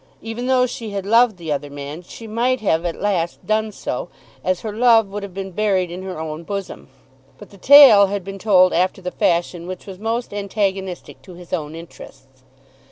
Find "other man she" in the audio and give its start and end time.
1.51-2.25